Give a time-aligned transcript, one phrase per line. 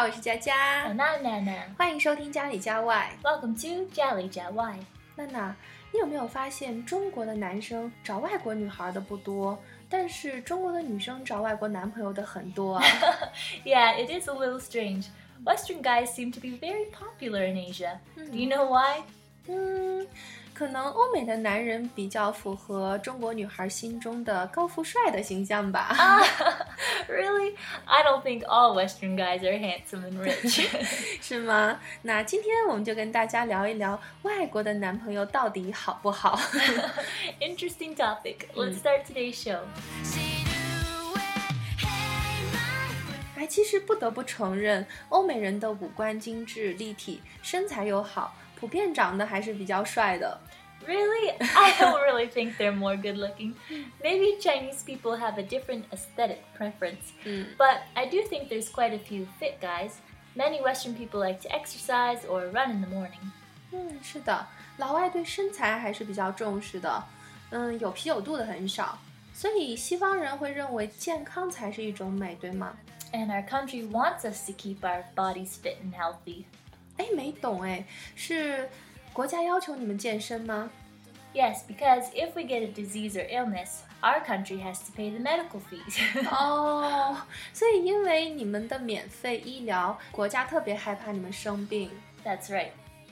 [0.00, 0.86] 好，我是佳佳。
[0.86, 1.74] And I'm Nana.
[1.76, 3.12] 欢迎收听家里家外。
[3.22, 4.78] Welcome to Jolly Jet Y.
[5.16, 5.54] 娜娜，
[5.92, 9.58] 你有没有发现中国的男生找外国女孩的不多，
[9.88, 12.84] 但是中国的女生找外国男朋友的很多啊？
[13.64, 15.06] Yeah, it is a little strange.
[15.44, 17.98] Western guys seem to be very popular in Asia.
[18.16, 19.02] Do you know why?
[19.46, 20.06] 嗯，
[20.53, 25.95] 可能欧美的男人比较符合中国女孩心中的高富帅的形象吧。
[27.07, 27.55] really?
[27.85, 30.67] I don't think all Western guys are handsome and rich.
[31.21, 31.79] 是吗？
[32.03, 36.39] 那今天我们就跟大家聊一聊外国的男朋友到底好不好
[37.39, 38.35] ？Interesting topic.
[38.53, 39.61] Let's start today's show.
[43.35, 50.39] 哎，其实不得不承认，欧美人的五官精致立体，身材又好，普遍长得还是比较帅的。
[50.90, 51.32] Really?
[51.40, 53.54] I don't really think they're more good looking.
[54.02, 57.12] Maybe Chinese people have a different aesthetic preference.
[57.24, 57.56] Mm.
[57.58, 60.00] But I do think there's quite a few fit guys.
[60.36, 63.32] Many Western people like to exercise or run in the morning.
[63.72, 67.02] 嗯，是的，老外对身材还是比较重视的，
[67.50, 68.96] 嗯，有啤酒肚的很少，
[69.34, 72.76] 所以西方人会认为健康才是一种美，对吗？
[73.12, 76.44] And our country wants us to keep our bodies fit and healthy.
[76.96, 78.68] 哎，没懂哎，是
[79.12, 80.70] 国家要求你们健身吗？
[81.34, 85.18] Yes, because if we get a disease or illness, our country has to pay the
[85.18, 85.98] medical fees.
[86.30, 87.16] 哦，
[87.52, 91.90] 所以因为你们的免费医疗，国家特别害怕你们生病。
[92.24, 92.70] That's right.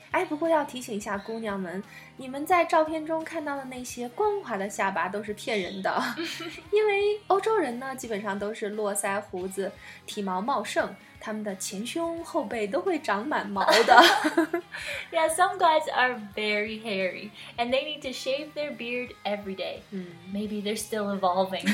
[0.09, 1.83] 哎，不过要提醒一下姑娘们，
[2.15, 6.01] 你们在照片中看到的那些光滑的下巴都是骗人的，
[6.71, 9.71] 因为欧洲人呢基本上都是络腮胡子，
[10.05, 14.02] 体毛茂盛， 他们的前胸后背都会长满毛的。
[15.12, 19.80] Yeah, some guys are very hairy and they need to shave their beard every day.
[19.90, 21.68] 嗯，Maybe they're still evolving.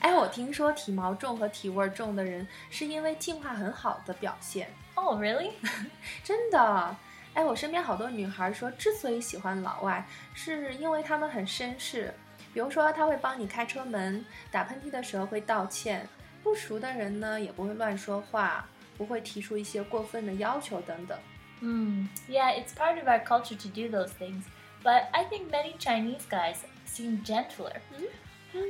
[0.00, 5.52] 哎，我听说体毛重和体味重的人是因为进化很好的表现，oh, really?
[6.22, 6.96] 真的。
[7.34, 12.12] 哎，我身边好多女孩说，之所以喜欢老外，是因为他们很绅士。
[12.52, 16.08] 比如说，他会帮你开车门，打喷嚏的时候会道歉，
[16.45, 18.67] 不熟的人呢也不会乱说话，
[18.97, 21.17] 不会提出一些过分的要求等等。
[21.61, 22.07] Hmm.
[22.27, 24.43] Yeah, it's part of our culture to do those things.
[24.83, 26.57] But I think many Chinese guys
[26.87, 27.81] seem gentler.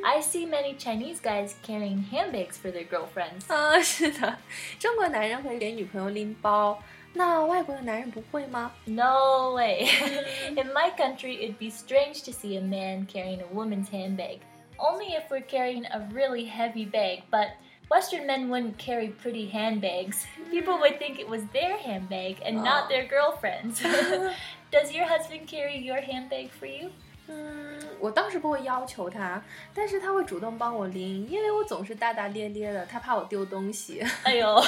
[0.03, 3.47] I see many Chinese guys carrying handbags for their girlfriends.
[3.47, 4.37] 啊，是的，
[4.77, 6.83] 中国男人会给女朋友拎包，
[7.13, 8.73] 那外国的男人不会吗？
[8.85, 9.87] No way.
[10.49, 14.41] In my country, it'd be strange to see a man carrying a woman's handbag.
[14.77, 17.51] Only if we're carrying a really heavy bag, but
[17.89, 20.25] Western men wouldn't carry pretty handbags.
[20.49, 22.63] People would think it was their handbag and Aw.
[22.63, 23.81] not their girlfriend's.
[24.71, 26.91] Does your husband carry your handbag for you?
[27.27, 29.41] 嗯，我倒是不会要求他，
[29.73, 34.03] 但是他会主动帮我拎，因为我总是大大咧咧的，他怕我丢东西。
[34.25, 34.61] Ayo,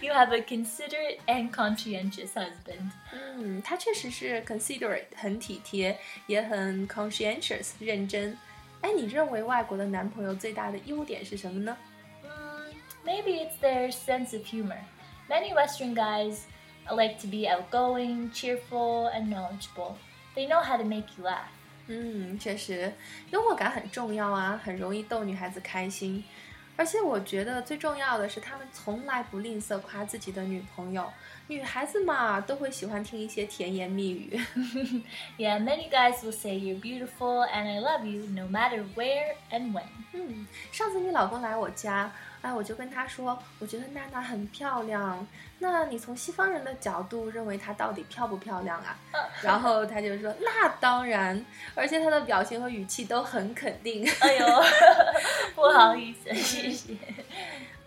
[0.00, 2.90] you have a considerate and conscientious husband.
[3.12, 8.38] 嗯，他确实是 considerate，很体贴，也很 conscientious，认真。
[8.80, 11.76] 哎，你认为外国的男朋友最大的优点是什么呢？
[13.08, 14.80] Mm, maybe it's their sense of humor.
[15.28, 16.46] Many Western guys
[16.90, 19.96] like to be outgoing, cheerful, and knowledgeable.
[20.34, 21.48] They know how to make you laugh.
[21.86, 22.92] 嗯，确实，
[23.30, 26.24] 幽默感很重要啊，很容易逗女孩子开心。
[26.76, 31.12] 而且我觉得最重要的是，他们从来不吝啬夸自己的女朋友。
[31.46, 34.40] 女孩子嘛，都会喜欢听一些甜言蜜语。
[35.38, 39.72] Yeah, many guys will say you're beautiful and I love you no matter where and
[39.72, 39.84] when.
[40.14, 42.10] 嗯，上次你老公来我家，
[42.41, 45.27] 哎，我就跟他说，我觉得娜娜很漂亮。
[45.59, 48.95] 那你从西方人的角度认为她到底漂不漂亮啊？
[49.41, 51.45] 然后他就说，那当然，
[51.75, 54.05] 而且他的表情和语气都很肯定。
[54.23, 54.65] Ayo,
[55.55, 56.93] 不好意思，谢谢。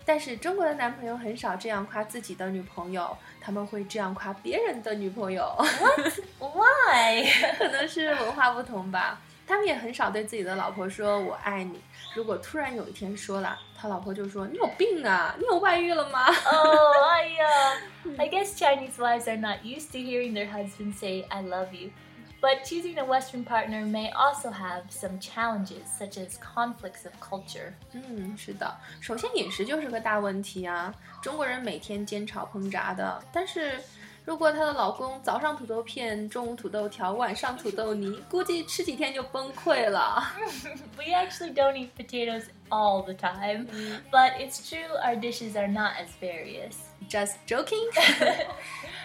[0.05, 5.49] 但是中国的男朋友很少这样夸自己的女朋友，他们会这样夸别人的女朋友
[6.39, 7.25] ，Why?
[7.57, 9.19] 可能是文化不同吧。
[9.46, 11.80] 他们也很少对自己的老婆说“我爱你”。
[12.14, 21.24] 如果突然有一天说了，他老婆就说：“你有病啊，你有外遇了吗 Oh, I, uh, I guess Chinese wives are not used to hearing their husbands say,
[21.30, 21.90] I love you.
[22.40, 27.72] But choosing a Western partner may also have some challenges, such as conflicts of culture.？”
[27.92, 28.76] 嗯，是的。
[29.00, 33.80] 首先饮食就是个大问题啊，中国人每天煎炒烹炸的，但是。
[34.25, 40.23] 如果她的老公早上土豆片，中午土豆条，晚上土豆泥，估计吃几天就崩溃了。
[40.97, 43.67] We actually don't eat potatoes all the time,
[44.11, 46.75] but it's true our dishes are not as various.
[47.09, 47.89] Just joking。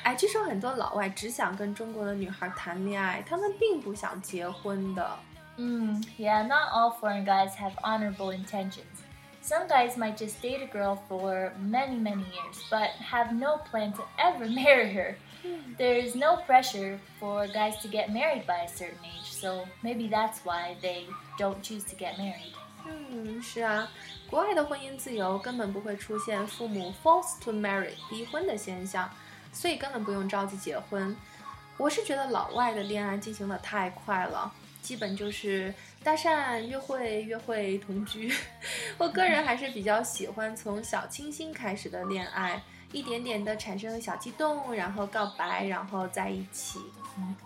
[0.05, 5.19] 哎，据说很多老外只想跟中国的女孩谈恋爱，他们并不想结婚的。
[5.56, 8.85] Mm, yeah, not all foreign guys have honorable intentions.
[9.48, 13.92] Some guys might just date a girl for many, many years, but have no plan
[13.94, 15.18] to ever marry her.
[15.78, 20.40] There's no pressure for guys to get married by a certain age, so maybe that's
[20.45, 21.07] why they
[21.38, 22.54] don't choose to get married.
[22.86, 23.90] 嗯，是啊，
[24.30, 29.10] 国外的婚姻自由根本不会出现父母 forced to marry 逼婚的现象，
[29.51, 31.16] 所以根本不用着急结婚。
[31.78, 35.74] 我是觉得老外的恋爱进行的太快了， 基本就是
[36.04, 38.34] 搭讪、约会、约会、同居。
[38.98, 42.62] 我个人还是比较喜欢从小清新开始的恋爱，
[42.92, 46.80] 一点点的产生小激动，然后告白，然后在一起。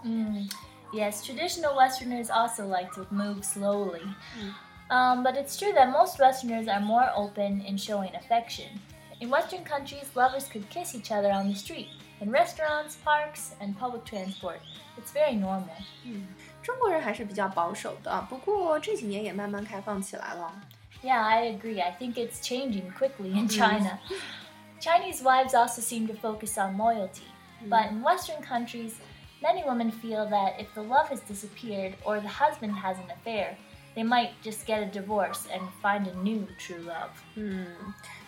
[0.03, 0.49] Mm.
[0.93, 4.01] Yes, traditional Westerners also like to move slowly.
[4.89, 8.79] Um, but it's true that most Westerners are more open in showing affection.
[9.19, 11.89] In Western countries, lovers could kiss each other on the street,
[12.21, 14.61] in restaurants, parks, and public transport.
[14.97, 15.75] It's very normal.
[16.61, 20.53] 中国人还是比较保守的，不过这几年也慢慢开放起来了。
[21.03, 21.81] Yeah, I agree.
[21.81, 23.99] I think it's changing quickly in China.
[24.79, 27.27] Chinese wives also seem to focus on loyalty.
[27.69, 28.93] But in Western countries,
[29.41, 33.57] many women feel that if the love has disappeared or the husband has an affair,
[33.95, 37.09] they might just get a divorce and find a new true love.
[37.35, 37.67] 嗯，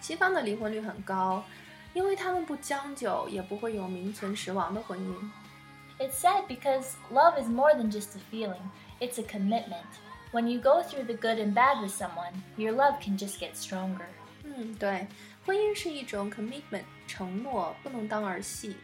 [0.02, 1.44] 西方的离婚率很高，
[1.94, 5.30] 因为他们不将就，也不会有名存实亡的婚姻。
[6.00, 8.62] It's sad because love is more than just a feeling,
[9.02, 9.86] it's a commitment.
[10.32, 13.56] When you go through the good and bad with someone, your love can just get
[13.56, 14.06] stronger.
[14.44, 15.08] 嗯，对，
[15.46, 18.78] 婚姻是一种 commitment 承诺，不能当儿戏。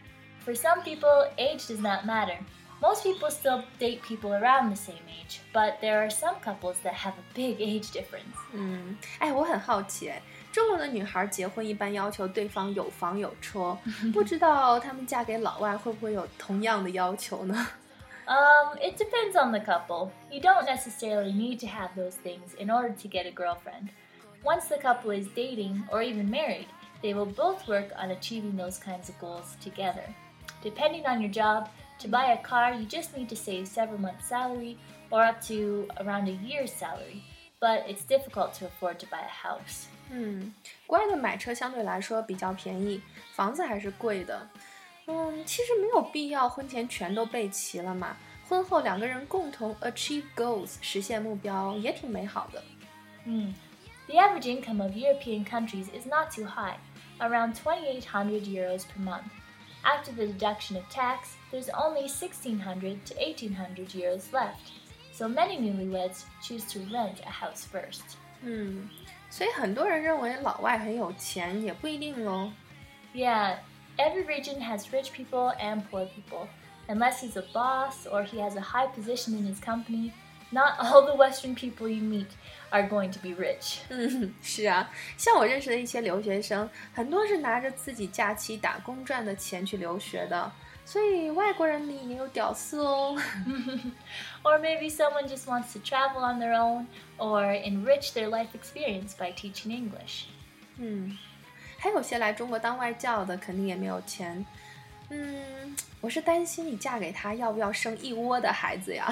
[0.44, 2.38] For some people, age does not matter.
[2.80, 6.92] Most people still date people around the same age, but there are some couples that
[6.92, 8.36] have a big age difference.
[8.52, 10.20] 嗯，哎，我很好奇，哎，
[10.52, 13.76] 中国的女孩结婚一般要求对方有房有车，
[14.12, 17.68] 不知道她们嫁给老外会不会有同样的要求呢？
[18.26, 20.10] Um, it depends on the couple.
[20.30, 23.90] You don't necessarily need to have those things in order to get a girlfriend.
[24.42, 26.66] Once the couple is dating or even married,
[27.02, 30.02] they will both work on achieving those kinds of goals together.
[30.62, 31.68] Depending on your job,
[32.00, 34.76] to buy a car, you just need to save several months' salary
[35.10, 37.22] or up to around a year's salary.
[37.60, 39.86] But it's difficult to afford to buy a house.
[40.10, 40.52] 嗯，
[40.86, 43.00] 国外的买车相对来说比较便宜，
[43.34, 44.48] 房子还是贵的。
[45.06, 48.16] 嗯，其实没有必要婚前全都备齐了嘛，
[48.48, 52.62] 婚后两个人共同 achieve goals 实现目标也挺美好的。
[53.24, 53.52] Hmm.
[54.08, 56.76] The average income of European countries is not too high,
[57.18, 59.24] around 2,800 euros per month.
[59.82, 64.70] After the deduction of tax, there's only 1,600 to 1,800 euros left.
[65.12, 68.16] So many newlyweds choose to rent a house first.
[68.42, 68.88] 嗯，
[69.30, 72.50] 所以很多人认为老外很有钱，也不一定喽。
[73.14, 73.58] Yeah,
[73.96, 76.48] every region has rich people and poor people.
[76.88, 80.12] Unless he's a boss or he has a high position in his company,
[80.50, 82.28] not all the Western people you meet
[82.70, 83.78] are going to be rich.
[83.88, 90.52] 嗯，是啊，像我认识的一些留学生，很多是拿着自己假期打工赚的钱去留学的，
[90.84, 93.16] 所以外国人里也有屌丝哦。
[94.44, 96.86] or maybe someone just wants to travel on their own
[97.18, 100.26] or enrich their life experience by teaching English.
[100.78, 101.18] 嗯，
[101.78, 104.46] 还有些来中国当外教的，肯定也没有钱。
[105.08, 109.06] 嗯，我是担心你嫁给他要不要生一窝的孩子呀？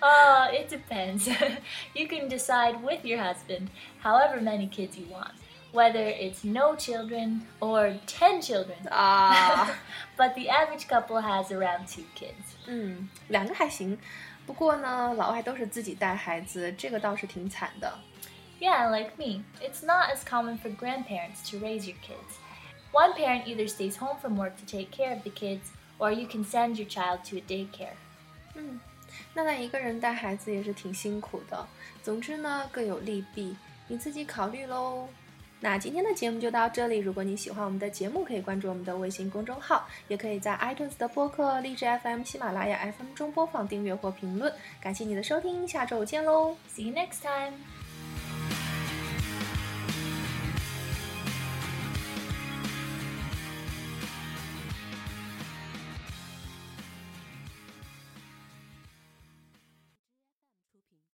[0.00, 1.28] uh, it depends.
[1.94, 3.68] you can decide with your husband
[4.02, 5.32] however many kids you want,
[5.72, 8.76] whether it's no children or 10 children.
[8.90, 9.68] 啊，
[10.16, 12.54] but the average couple has around two kids.
[12.66, 13.98] 嗯，两个还行。
[14.46, 17.98] 不过呢，老外都是自己带孩子，这个倒是挺惨的。
[18.60, 19.42] Yeah, like me.
[19.60, 22.38] It's not as common for grandparents to raise your kids.
[22.92, 26.28] One parent either stays home from work to take care of the kids, or you
[26.28, 27.94] can send your child to a daycare.
[28.54, 28.78] 嗯，
[29.34, 31.66] 那那一个人带孩子也是挺辛苦的。
[32.02, 33.56] 总之呢，各有利弊，
[33.88, 35.08] 你自己考虑喽。
[35.61, 36.99] 那今天的节目就到这里。
[36.99, 44.53] 如果你喜欢我们的节目，可以关注我们的微信公众号，也可以在 iTunes 的播客、荔枝 FM、喜马拉雅 FM 中播放、订阅或评论。
[44.79, 47.88] 感谢你的收听，下周见喽！See you next time!